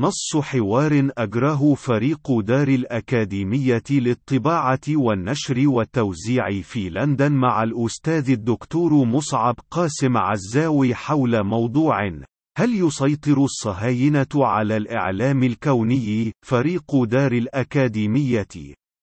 [0.00, 9.54] نص حوار أجراه فريق دار الأكاديمية للطباعة والنشر والتوزيع في لندن مع الأستاذ الدكتور مصعب
[9.70, 12.08] قاسم عزاوي حول موضوع
[12.56, 18.48] هل يسيطر الصهاينة على الإعلام الكوني؟ فريق دار الأكاديمية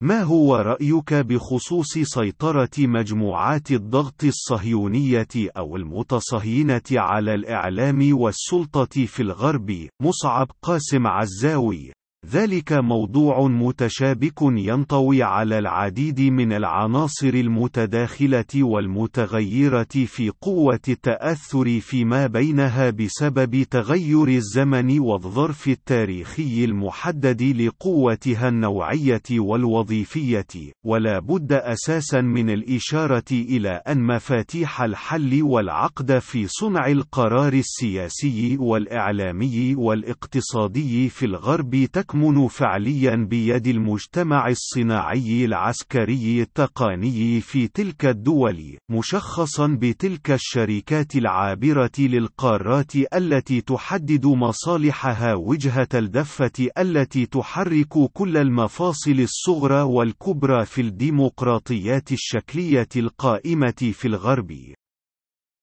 [0.04, 5.28] ما هو رأيك بخصوص سيطرة مجموعات الضغط الصهيونية
[5.58, 11.97] أو المتصهينة على الإعلام والسلطة في الغرب؟ مصعب قاسم عزاوي
[12.32, 22.90] ذلك موضوع متشابك ينطوي على العديد من العناصر المتداخلة والمتغيرة في قوة التأثر فيما بينها
[22.90, 33.70] بسبب تغير الزمن والظرف التاريخي المحدد لقوتها النوعية والوظيفية، ولا بد أساسا من الإشارة إلى
[33.70, 43.16] أن مفاتيح الحل والعقد في صنع القرار السياسي والإعلامي والإقتصادي في الغرب تكمن تكمن فعليا
[43.16, 54.26] بيد المجتمع الصناعي العسكري التقني في تلك الدول مشخصا بتلك الشركات العابرة للقارات التي تحدد
[54.26, 64.52] مصالحها وجهة الدفة التي تحرك كل المفاصل الصغرى والكبرى في الديمقراطيات الشكلية القائمة في الغرب.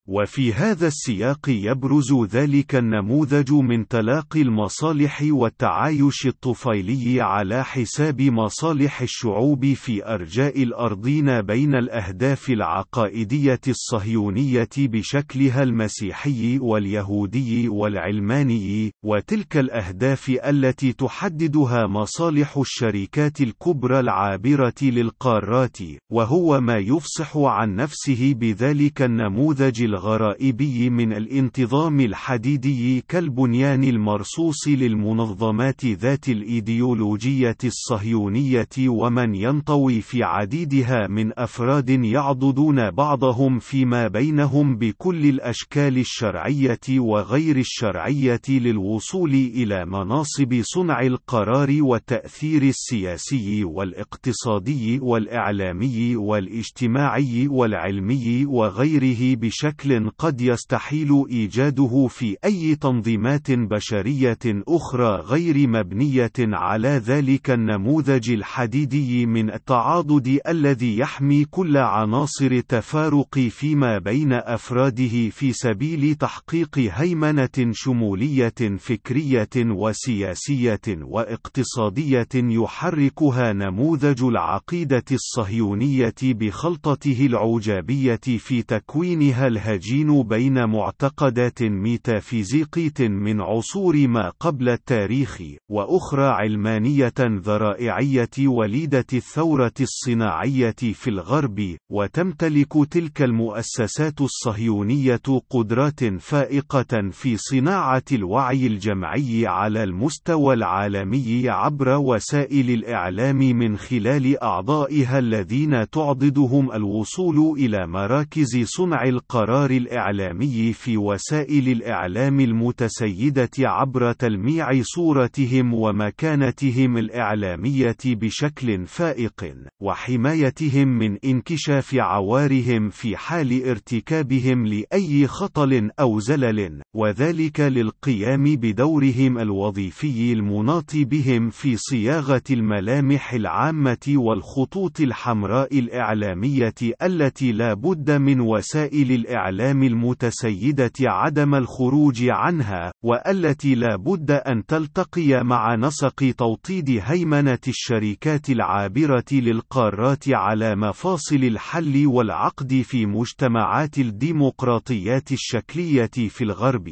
[0.08, 9.72] وفي هذا السياق يبرز ذلك النموذج من تلاقي المصالح والتعايش الطفيلي على حساب مصالح الشعوب
[9.72, 21.86] في أرجاء الأرضين بين الأهداف العقائدية الصهيونية بشكلها المسيحي واليهودي والعلماني، وتلك الأهداف التي تحددها
[21.86, 25.78] مصالح الشركات الكبرى العابرة للقارات،
[26.12, 36.28] وهو ما يفصح عن نفسه بذلك النموذج الغرائبي من الانتظام الحديدي كالبنيان المرصوص للمنظمات ذات
[36.28, 46.80] الإيديولوجية الصهيونية ومن ينطوي في عديدها من أفراد يعضدون بعضهم فيما بينهم بكل الأشكال الشرعية
[46.98, 59.83] وغير الشرعية للوصول إلى مناصب صنع القرار والتأثير السياسي والاقتصادي والإعلامي والاجتماعي والعلمي وغيره بشكل
[59.84, 69.26] بشكل قد يستحيل إيجاده في أي تنظيمات بشرية أخرى غير مبنية على ذلك النموذج الحديدي
[69.26, 78.76] من التعاضد الذي يحمي كل عناصر التفارق فيما بين أفراده في سبيل تحقيق هيمنة شمولية
[78.78, 91.62] فكرية وسياسية واقتصادية يحركها نموذج العقيدة الصهيونية بخلطته العجابية في تكوينها الهجري الهجين بين معتقدات
[91.62, 102.72] ميتافيزيقية من عصور ما قبل التاريخ، وأخرى علمانية ذرائعية وليدة الثورة الصناعية في الغرب، وتمتلك
[102.90, 105.20] تلك المؤسسات الصهيونية
[105.50, 115.18] قدرات فائقة في صناعة الوعي الجمعي على المستوى العالمي عبر وسائل الإعلام من خلال أعضائها
[115.18, 124.82] الذين تعضدهم الوصول إلى مراكز صنع القرار القرار الإعلامي في وسائل الإعلام المتسيدة عبر تلميع
[124.82, 136.20] صورتهم ومكانتهم الإعلامية بشكل فائق، وحمايتهم من انكشاف عوارهم في حال ارتكابهم لأي خطل أو
[136.20, 147.52] زلل، وذلك للقيام بدورهم الوظيفي المناط بهم في صياغة الملامح العامة والخطوط الحمراء الإعلامية التي
[147.52, 155.44] لا بد من وسائل الإعلام الإعلام المتسيدة عدم الخروج عنها، والتي لا بد أن تلتقي
[155.44, 166.10] مع نسق توطيد هيمنة الشركات العابرة للقارات على مفاصل الحل والعقد في مجتمعات الديمقراطيات الشكلية
[166.28, 166.88] في الغرب.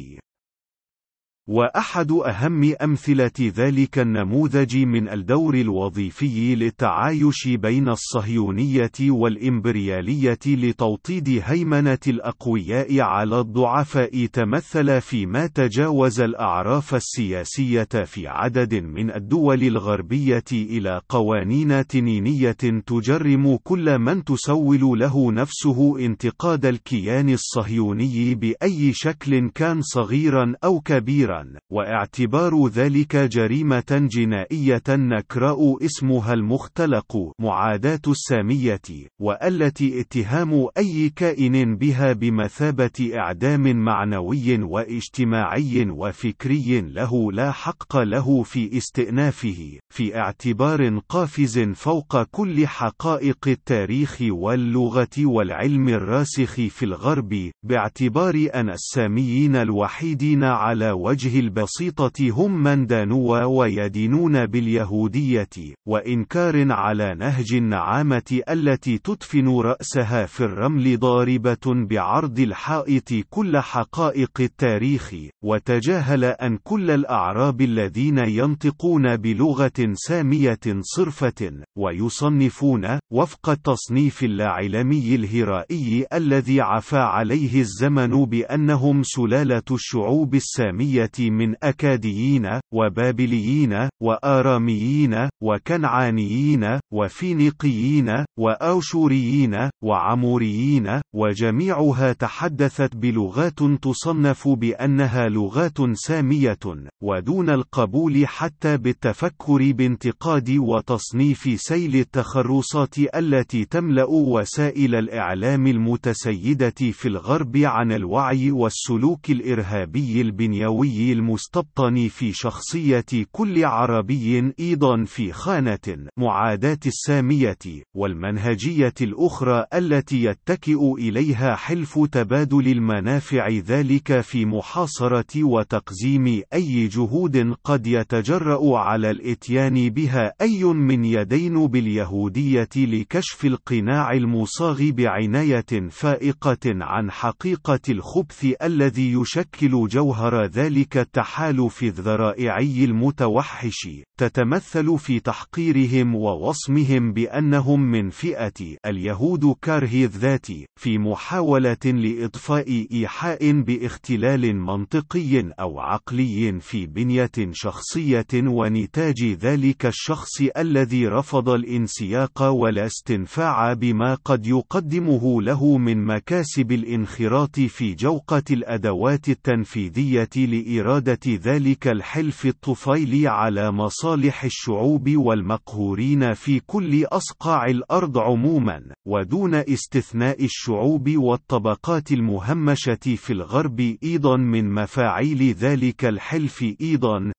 [1.47, 12.99] وأحد أهم أمثلة ذلك النموذج من الدور الوظيفي للتعايش بين الصهيونية والإمبريالية لتوطيد هيمنة الأقوياء
[12.99, 21.87] على الضعفاء تمثل في ما تجاوز الأعراف السياسية في عدد من الدول الغربية إلى قوانين
[21.87, 30.79] تنينية تجرم كل من تسول له نفسه انتقاد الكيان الصهيوني بأي شكل كان صغيرا أو
[30.79, 31.32] كبيرا.
[31.33, 38.81] كثيرا واعتبار ذلك جريمة جنائية نكراء اسمها المختلق معاداة السامية
[39.21, 48.77] والتي اتهام أي كائن بها بمثابة إعدام معنوي واجتماعي وفكري له لا حق له في
[48.77, 58.69] استئنافه في اعتبار قافز فوق كل حقائق التاريخ واللغة والعلم الراسخ في الغرب باعتبار أن
[58.69, 65.49] الساميين الوحيدين على وجه البسيطة هم من دانوا ويدينون باليهودية
[65.87, 75.15] وإنكار على نهج النعامة التي تدفن رأسها في الرمل ضاربة بعرض الحائط كل حقائق التاريخ
[75.43, 86.61] وتجاهل أن كل الأعراب الذين ينطقون بلغة سامية صرفة ويصنفون وفق التصنيف اللاعلمي الهرائي الذي
[86.61, 101.01] عفى عليه الزمن بأنهم سلالة الشعوب السامية من أكاديين وبابليين وآراميين وكنعانيين وفينيقيين وأوشوريين وعموريين
[101.15, 106.57] وجميعها تحدثت بلغات تصنف بأنها لغات سامية
[107.03, 117.57] ودون القبول حتى بالتفكر بانتقاد وتصنيف سيل التخرصات التي تملأ وسائل الإعلام المتسيدة في الغرب
[117.57, 121.02] عن الوعي والسلوك الإرهابي البنيوي.
[121.11, 127.57] المستبطن في شخصية كل عربي أيضا في خانة معاداة السامية
[127.95, 137.87] والمنهجية الأخرى التي يتكئ إليها حلف تبادل المنافع ذلك في محاصرة وتقزيم أي جهود قد
[137.87, 147.79] يتجرأ على الإتيان بها أي من يدين باليهودية لكشف القناع المصاغ بعناية فائقة عن حقيقة
[147.89, 158.77] الخبث الذي يشكل جوهر ذلك التحالف الذرائعي المتوحش تتمثل في تحقيرهم ووصمهم بأنهم من فئة
[158.85, 160.47] اليهود كاره الذات
[160.79, 171.07] في محاولة لإضفاء إيحاء باختلال منطقي أو عقلي في بنية شخصية ونتاج ذلك الشخص الذي
[171.07, 180.29] رفض الانسياق ولا استنفاع بما قد يقدمه له من مكاسب الانخراط في جوقة الأدوات التنفيذية
[180.35, 180.82] لإرادة
[181.27, 191.09] ذلك الحلف الطفيلي على مصالح الشعوب والمقهورين في كل أصقاع الأرض عموما ودون استثناء الشعوب
[191.17, 197.31] والطبقات المهمشة في الغرب أيضا من مفاعيل ذلك الحلف أيضا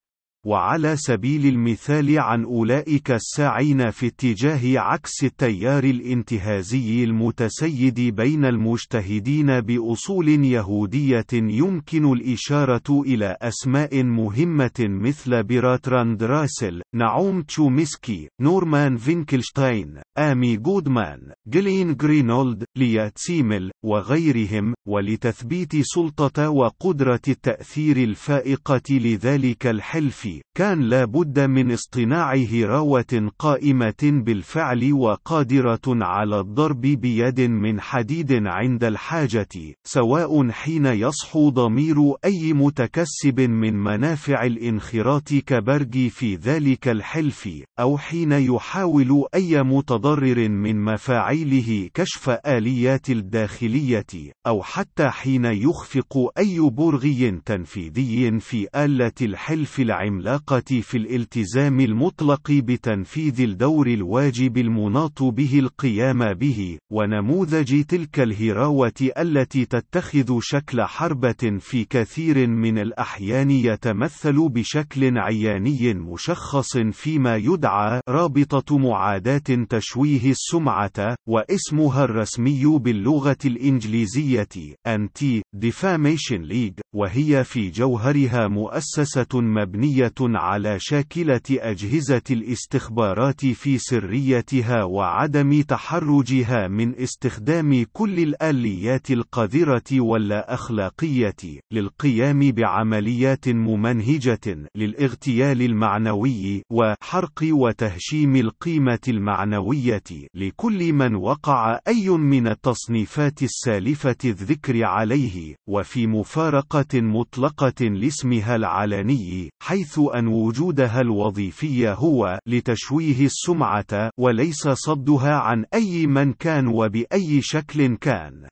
[0.47, 10.29] وعلى سبيل المثال عن أولئك الساعين في اتجاه عكس التيار الانتهازي المتسيد بين المجتهدين بأصول
[10.29, 21.21] يهودية يمكن الإشارة إلى أسماء مهمة مثل براتراند راسل، نعوم تشوميسكي، نورمان فينكلشتاين، آمي جودمان،
[21.47, 30.34] جلين جرينولد، ليا تسيمل، وغيرهم، ولتثبيت سلطة وقدرة التأثير الفائقة لذلك الحلف.
[30.57, 38.85] كان لا بد من اصطناع هراوة قائمة بالفعل وقادرة على الضرب بيد من حديد عند
[38.85, 47.49] الحاجة سواء حين يصحو ضمير أي متكسب من منافع الانخراط كبرج في ذلك الحلف
[47.81, 56.61] أو حين يحاول أي متضرر من مفاعيله كشف آليات الداخلية أو حتى حين يخفق أي
[56.61, 60.24] برغي تنفيذي في آلة الحلف العملاق.
[60.25, 69.65] العلاقة في الالتزام المطلق بتنفيذ الدور الواجب المناط به القيام به، ونموذج تلك الهراوة التي
[69.65, 79.65] تتخذ شكل حربة في كثير من الأحيان يتمثل بشكل عياني مشخص فيما يدعى رابطة معاداة
[79.69, 84.49] تشويه السمعة، واسمها الرسمي باللغة الإنجليزية
[84.89, 96.69] Anti-Defamation League، وهي في جوهرها مؤسسة مبنية على شاكلة أجهزة الاستخبارات في سريتها وعدم تحرجها
[96.69, 108.99] من استخدام كل الآليات القذرة ولا أخلاقية للقيام بعمليات ممنهجة للاغتيال المعنوي وحرق وتهشيم القيمة
[109.09, 110.03] المعنوية
[110.35, 119.99] لكل من وقع أي من التصنيفات السالفة الذكر عليه وفي مفارقة مطلقة لاسمها العلني حيث
[120.11, 128.49] أن وجودها الوظيفي هو لتشويه السمعة وليس صدها عن أي من كان وبأي شكل كان.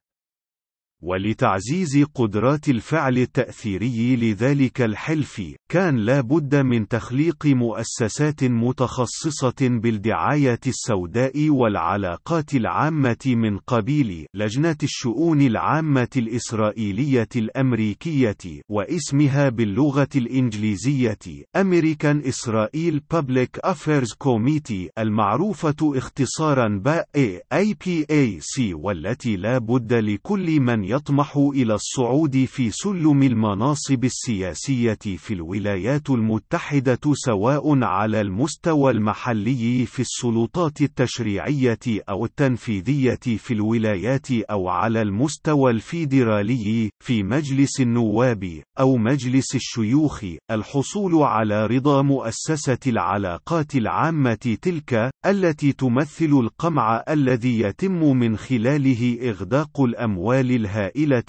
[1.05, 11.51] ولتعزيز قدرات الفعل التأثيري لذلك الحلف، كان لا بد من تخليق مؤسسات متخصصة بالدعاية السوداء
[11.51, 21.19] والعلاقات العامة من قبيل لجنة الشؤون العامة الإسرائيلية الأمريكية، واسمها باللغة الإنجليزية
[21.59, 31.37] American Israel Public Affairs Committee المعروفة اختصارا BAA APAC والتي لا بد لكل من يطمح
[31.37, 40.81] إلى الصعود في سلم المناصب السياسية في الولايات المتحدة سواء على المستوى المحلي في السلطات
[40.81, 50.25] التشريعية أو التنفيذية في الولايات أو على المستوى الفيدرالي في مجلس النواب أو مجلس الشيوخ.
[50.51, 59.81] الحصول على رضا مؤسسة العلاقات العامة تلك التي تمثل القمع الذي يتم من خلاله إغداق
[59.81, 60.82] الأموال الهائلة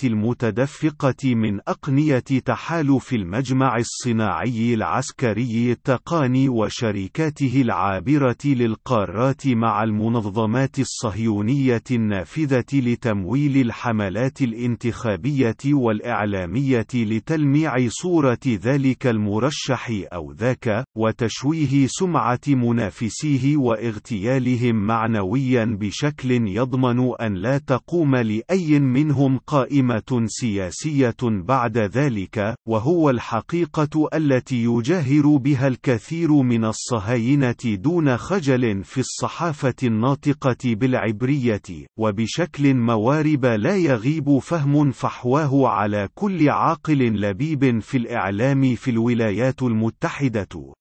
[0.04, 12.66] المتدفقة من أقنية تحالف المجمع الصناعي العسكري التقاني وشركاته العابرة للقارات مع المنظمات الصهيونية النافذة
[12.74, 25.66] لتمويل الحملات الانتخابية والإعلامية لتلميع صورة ذلك المرشح أو ذاك، وتشويه سمعة منافسيه واغتيالهم معنويا
[25.66, 35.38] بشكل يضمن أن لا تقوم لأي منهم قائمة سياسية بعد ذلك، وهو الحقيقة التي يجاهر
[35.38, 44.92] بها الكثير من الصهاينة دون خجل في الصحافة الناطقة بالعبرية، وبشكل موارب لا يغيب فهم
[44.92, 50.74] فحواه على كل عاقل لبيب في الإعلام في الولايات المتحدة.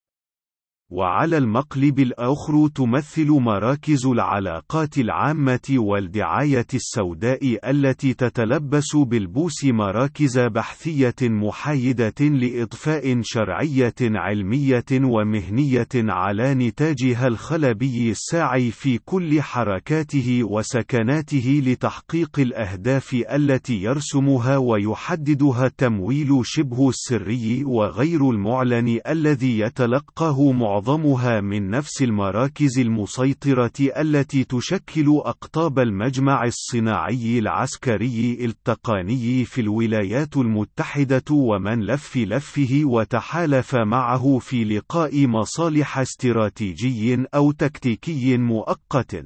[0.95, 12.21] وعلى المقلب الآخر تمثل مراكز العلاقات العامة والدعاية السوداء التي تتلبس بالبوس مراكز بحثية محايدة
[12.21, 23.83] لإضفاء شرعية علمية ومهنية على نتاجها الخلبي الساعي في كل حركاته وسكناته لتحقيق الأهداف التي
[23.83, 33.73] يرسمها ويحددها التمويل شبه السري وغير المعلن الذي يتلقاه معظم معظمها من نفس المراكز المسيطرة
[33.81, 44.39] التي تشكل أقطاب المجمع الصناعي العسكري التقاني في الولايات المتحدة ومن لف لفه وتحالف معه
[44.39, 49.25] في لقاء مصالح استراتيجي أو تكتيكي مؤقت.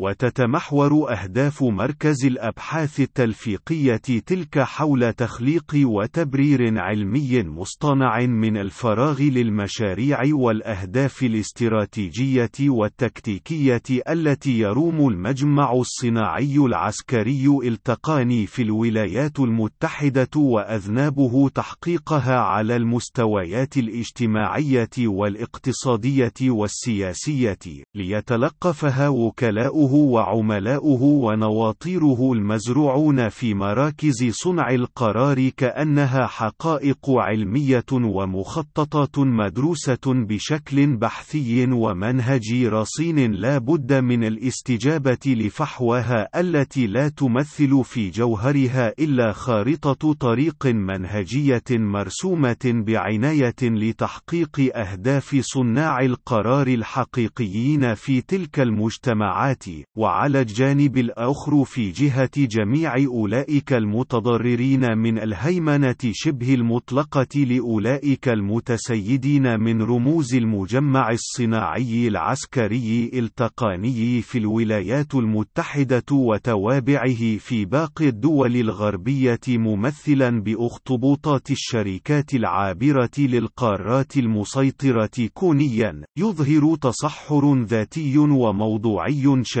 [0.00, 11.22] وتتمحور أهداف مركز الأبحاث التلفيقية تلك حول تخليق وتبرير علمي مصطنع من الفراغ للمشاريع والأهداف
[11.22, 23.76] الاستراتيجية والتكتيكية التي يروم المجمع الصناعي العسكري التقاني في الولايات المتحدة وأذنابه تحقيقها على المستويات
[23.76, 27.58] الاجتماعية والاقتصادية والسياسية.
[27.94, 40.96] ليتلقفها وكلاؤه وعملاؤه ونواطيره المزروعون في مراكز صنع القرار كأنها حقائق علمية ومخططات مدروسة بشكل
[40.96, 50.12] بحثي ومنهجي رصين لا بد من الاستجابة لفحواها التي لا تمثل في جوهرها إلا خارطة
[50.12, 59.64] طريق منهجية مرسومة بعناية لتحقيق أهداف صناع القرار الحقيقيين في تلك المجتمعات.
[59.96, 69.82] وعلى الجانب الآخر في جهة جميع أولئك المتضررين من الهيمنة شبه المطلقة لأولئك المتسيدين من
[69.82, 81.50] رموز المجمع الصناعي العسكري التقاني في الولايات المتحدة وتوابعه في باقي الدول الغربية ممثلا بأخطبوطات
[81.50, 89.59] الشركات العابرة للقارات المسيطرة كونيا يظهر تصحر ذاتي وموضوعي شديد.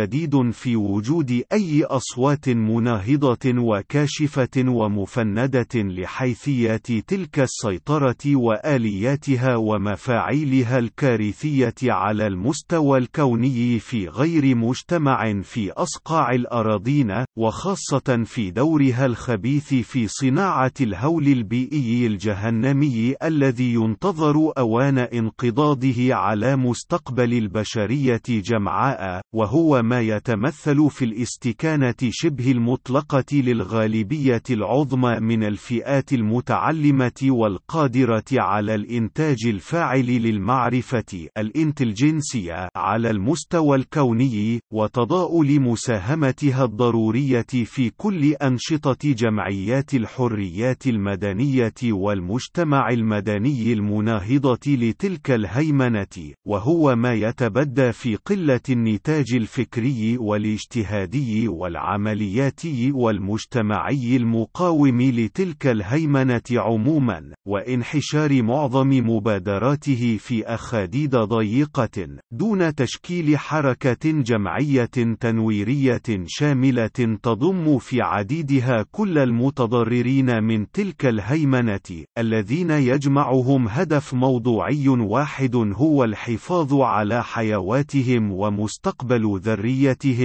[0.52, 12.98] في وجود أي أصوات مناهضة وكاشفة ومفندة لحيثيات تلك السيطرة وآلياتها ومفاعيلها الكارثية على المستوى
[12.98, 22.06] الكوني في غير مجتمع في أصقاع الأراضين، وخاصة في دورها الخبيث في صناعة الهول البيئي
[22.06, 32.50] الجهنمي الذي ينتظر أوان انقضاضه على مستقبل البشرية جمعاء، وهو ما يتمثل في الاستكانة شبه
[32.50, 44.60] المطلقة للغالبية العظمى من الفئات المتعلمة والقادرة على الإنتاج الفاعل للمعرفة الإنتلجنسية على المستوى الكوني،
[44.72, 56.96] وتضاؤل مساهمتها الضرورية في كل أنشطة جمعيات الحريات المدنية والمجتمع المدني المناهضة لتلك الهيمنة، وهو
[56.96, 59.79] ما يتبدى في قلة النتاج الفكري.
[60.18, 73.38] والاجتهادي والعملياتي والمجتمعي المقاوم لتلك الهيمنة عموما، وانحشار معظم مبادراته في أخاديد ضيقة، دون تشكيل
[73.38, 84.14] حركة جمعية تنويرية شاملة تضم في عديدها كل المتضررين من تلك الهيمنة، الذين يجمعهم هدف
[84.14, 89.69] موضوعي واحد هو الحفاظ على حيواتهم ومستقبل ذريتهم.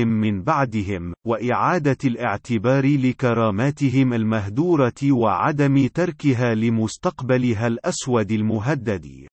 [0.08, 9.28] من بعدهم، وإعادة الاعتبار لكراماتهم المهدورة وعدم تركها لمستقبلها الأسود المهدد.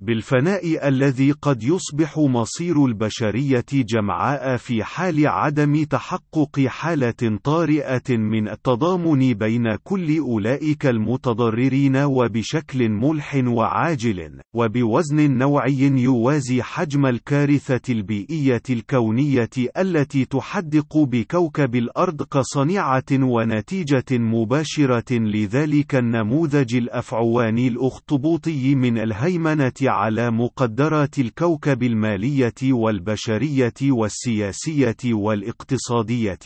[0.00, 9.34] بالفناء الذي قد يصبح مصير البشرية جمعاء في حال عدم تحقق حالة طارئة من التضامن
[9.34, 20.24] بين كل أولئك المتضررين وبشكل ملح وعاجل، وبوزن نوعي يوازي حجم الكارثة البيئية الكونية التي
[20.24, 31.82] تحدق بكوكب الأرض كصنيعة ونتيجة مباشرة لذلك النموذج الأفعواني الأخطبوطي من الهيمنة على مقدرات الكوكب
[31.82, 36.38] المالية والبشرية والسياسية والإقتصادية.